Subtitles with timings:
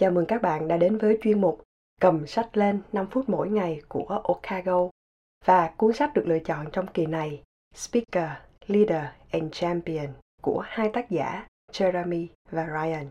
[0.00, 1.62] Chào mừng các bạn đã đến với chuyên mục
[2.00, 4.88] Cầm sách lên 5 phút mỗi ngày của Okago.
[5.44, 7.42] Và cuốn sách được lựa chọn trong kỳ này
[7.74, 8.30] Speaker,
[8.66, 10.06] Leader and Champion
[10.42, 13.06] của hai tác giả Jeremy và Ryan.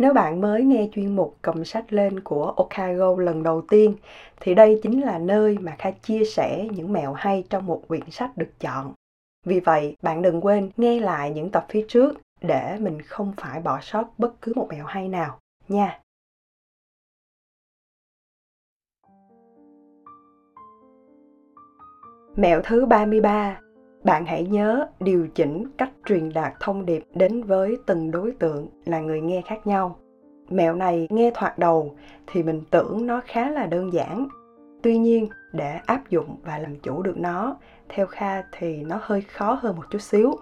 [0.00, 3.96] Nếu bạn mới nghe chuyên mục cầm sách lên của Okago lần đầu tiên,
[4.40, 8.10] thì đây chính là nơi mà Kha chia sẻ những mẹo hay trong một quyển
[8.10, 8.92] sách được chọn.
[9.46, 13.60] Vì vậy, bạn đừng quên nghe lại những tập phía trước để mình không phải
[13.60, 16.00] bỏ sót bất cứ một mẹo hay nào nha.
[22.36, 23.60] Mẹo thứ 33
[24.04, 28.68] bạn hãy nhớ điều chỉnh cách truyền đạt thông điệp đến với từng đối tượng
[28.84, 29.96] là người nghe khác nhau.
[30.50, 31.94] Mẹo này nghe thoạt đầu
[32.26, 34.28] thì mình tưởng nó khá là đơn giản.
[34.82, 37.56] Tuy nhiên, để áp dụng và làm chủ được nó,
[37.88, 40.34] theo kha thì nó hơi khó hơn một chút xíu.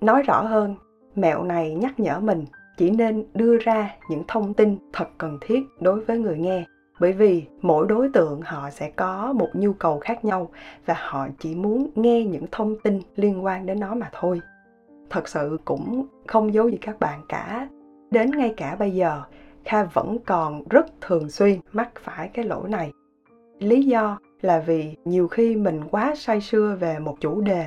[0.00, 0.74] Nói rõ hơn,
[1.14, 2.44] mẹo này nhắc nhở mình
[2.76, 6.64] chỉ nên đưa ra những thông tin thật cần thiết đối với người nghe
[7.00, 10.50] bởi vì mỗi đối tượng họ sẽ có một nhu cầu khác nhau
[10.86, 14.40] và họ chỉ muốn nghe những thông tin liên quan đến nó mà thôi.
[15.10, 17.68] Thật sự cũng không giấu gì các bạn cả.
[18.10, 19.22] Đến ngay cả bây giờ,
[19.64, 22.92] kha vẫn còn rất thường xuyên mắc phải cái lỗi này.
[23.58, 27.66] Lý do là vì nhiều khi mình quá say sưa về một chủ đề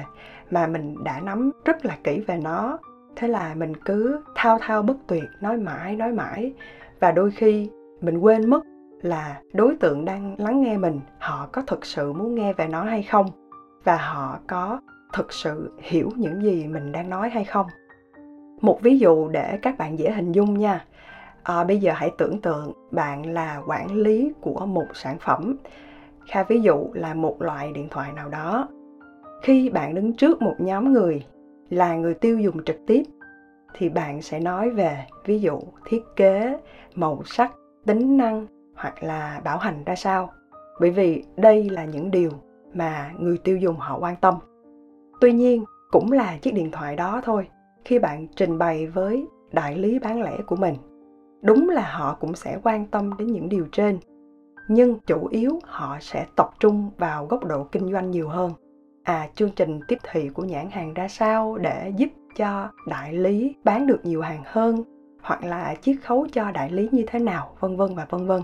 [0.52, 2.78] mà mình đã nắm rất là kỹ về nó.
[3.16, 6.53] Thế là mình cứ thao thao bất tuyệt, nói mãi nói mãi.
[7.00, 7.70] Và đôi khi
[8.02, 8.64] mình quên mất
[9.02, 12.84] là đối tượng đang lắng nghe mình họ có thực sự muốn nghe về nó
[12.84, 13.26] hay không?
[13.84, 14.81] Và họ có
[15.14, 17.67] thực sự hiểu những gì mình đang nói hay không?
[18.62, 20.86] Một ví dụ để các bạn dễ hình dung nha.
[21.44, 25.56] À, bây giờ hãy tưởng tượng bạn là quản lý của một sản phẩm.
[26.28, 28.67] Kha ví dụ là một loại điện thoại nào đó.
[29.44, 31.26] Khi bạn đứng trước một nhóm người
[31.70, 33.04] là người tiêu dùng trực tiếp
[33.73, 36.58] thì bạn sẽ nói về ví dụ thiết kế
[36.95, 37.52] màu sắc
[37.86, 40.30] tính năng hoặc là bảo hành ra sao.
[40.80, 42.32] Bởi vì đây là những điều
[42.73, 44.36] mà người tiêu dùng họ quan tâm.
[45.21, 47.48] Tuy nhiên, cũng là chiếc điện thoại đó thôi,
[47.86, 50.76] khi bạn trình bày với đại lý bán lẻ của mình.
[51.42, 53.99] Đúng là họ cũng sẽ quan tâm đến những điều trên,
[54.67, 58.52] nhưng chủ yếu họ sẽ tập trung vào góc độ kinh doanh nhiều hơn.
[59.04, 63.55] À chương trình tiếp thị của nhãn hàng ra sao để giúp cho đại lý
[63.64, 64.83] bán được nhiều hàng hơn,
[65.21, 68.42] hoặc là chiết khấu cho đại lý như thế nào, vân vân và vân vân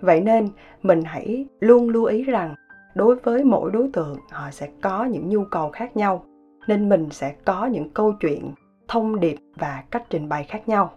[0.00, 0.48] vậy nên
[0.82, 2.54] mình hãy luôn lưu ý rằng
[2.94, 6.24] đối với mỗi đối tượng họ sẽ có những nhu cầu khác nhau
[6.66, 8.50] nên mình sẽ có những câu chuyện
[8.88, 10.90] thông điệp và cách trình bày khác nhau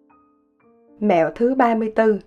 [0.99, 2.19] Mẹo thứ 34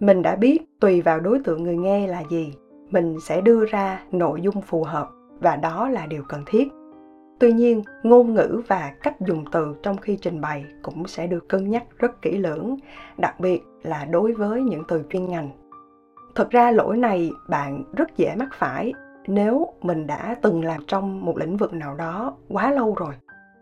[0.00, 2.54] Mình đã biết tùy vào đối tượng người nghe là gì,
[2.90, 5.10] mình sẽ đưa ra nội dung phù hợp
[5.40, 6.68] và đó là điều cần thiết.
[7.40, 11.48] Tuy nhiên, ngôn ngữ và cách dùng từ trong khi trình bày cũng sẽ được
[11.48, 12.76] cân nhắc rất kỹ lưỡng,
[13.18, 15.50] đặc biệt là đối với những từ chuyên ngành.
[16.34, 18.92] Thực ra lỗi này bạn rất dễ mắc phải
[19.26, 23.14] nếu mình đã từng làm trong một lĩnh vực nào đó quá lâu rồi.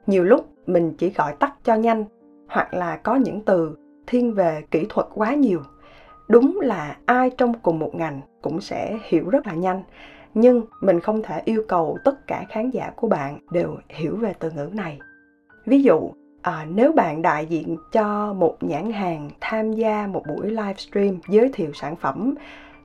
[0.07, 2.05] Nhiều lúc mình chỉ gọi tắt cho nhanh,
[2.49, 3.77] hoặc là có những từ
[4.07, 5.61] thiên về kỹ thuật quá nhiều
[6.29, 9.83] đúng là ai trong cùng một ngành cũng sẽ hiểu rất là nhanh,
[10.35, 14.33] nhưng mình không thể yêu cầu tất cả khán giả của bạn đều hiểu về
[14.39, 14.99] từ ngữ này
[15.67, 16.11] ví dụ
[16.43, 21.51] à, nếu bạn đại diện cho một nhãn hàng tham gia một buổi livestream giới
[21.53, 22.35] thiệu sản phẩm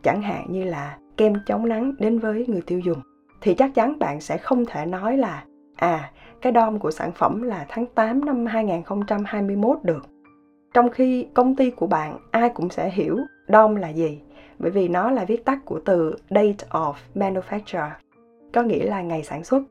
[0.03, 2.99] chẳng hạn như là kem chống nắng đến với người tiêu dùng
[3.41, 5.43] thì chắc chắn bạn sẽ không thể nói là
[5.75, 6.11] à
[6.41, 10.05] cái DOM của sản phẩm là tháng 8 năm 2021 được.
[10.73, 14.22] Trong khi công ty của bạn ai cũng sẽ hiểu DOM là gì
[14.59, 17.89] bởi vì nó là viết tắt của từ date of manufacture
[18.53, 19.63] có nghĩa là ngày sản xuất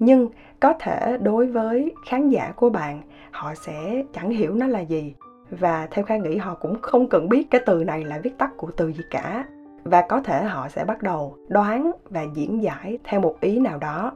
[0.00, 0.28] nhưng
[0.60, 5.14] có thể đối với khán giả của bạn, họ sẽ chẳng hiểu nó là gì.
[5.50, 8.50] Và theo khai nghĩ họ cũng không cần biết cái từ này là viết tắt
[8.56, 9.44] của từ gì cả.
[9.84, 13.78] Và có thể họ sẽ bắt đầu đoán và diễn giải theo một ý nào
[13.78, 14.12] đó.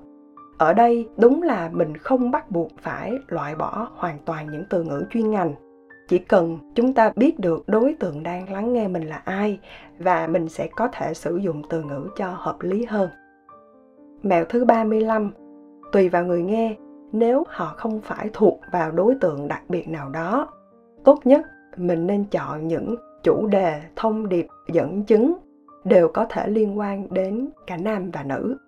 [0.59, 4.83] Ở đây, đúng là mình không bắt buộc phải loại bỏ hoàn toàn những từ
[4.83, 5.55] ngữ chuyên ngành.
[6.09, 9.59] Chỉ cần chúng ta biết được đối tượng đang lắng nghe mình là ai
[9.99, 13.09] và mình sẽ có thể sử dụng từ ngữ cho hợp lý hơn.
[14.23, 15.33] Mẹo thứ 35
[15.95, 16.77] Tùy vào người nghe,
[17.13, 20.49] nếu họ không phải thuộc vào đối tượng đặc biệt nào đó,
[21.05, 21.47] tốt nhất
[21.77, 25.35] mình nên chọn những chủ đề, thông điệp, dẫn chứng
[25.85, 28.59] đều có thể liên quan đến cả nam và nữ.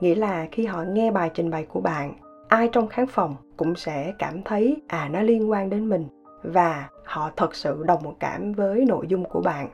[0.00, 2.14] Nghĩa là khi họ nghe bài trình bày của bạn,
[2.48, 6.04] ai trong khán phòng cũng sẽ cảm thấy à nó liên quan đến mình
[6.42, 9.68] và họ thật sự đồng cảm với nội dung của bạn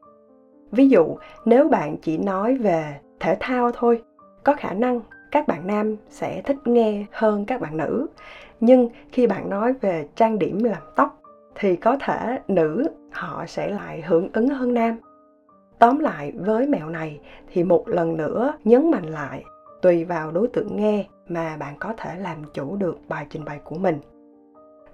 [0.70, 4.02] ví dụ nếu bạn chỉ nói về thể thao thôi
[4.44, 8.06] có khả năng các bạn nam sẽ thích nghe hơn các bạn nữ.
[8.60, 11.20] Nhưng khi bạn nói về trang điểm làm tóc,
[11.54, 14.96] thì có thể nữ họ sẽ lại hưởng ứng hơn nam.
[15.78, 17.20] Tóm lại, với mẹo này
[17.52, 19.44] thì một lần nữa nhấn mạnh lại,
[19.82, 23.60] tùy vào đối tượng nghe mà bạn có thể làm chủ được bài trình bày
[23.64, 23.98] của mình.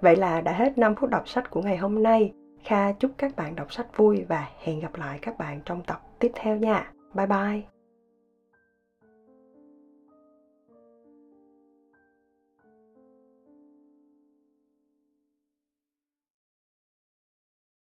[0.01, 2.33] Vậy là đã hết 5 phút đọc sách của ngày hôm nay.
[2.63, 6.01] Kha chúc các bạn đọc sách vui và hẹn gặp lại các bạn trong tập
[6.19, 6.91] tiếp theo nha.
[7.13, 7.74] Bye bye.